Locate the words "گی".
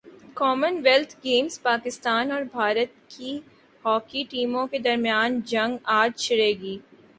6.61-6.77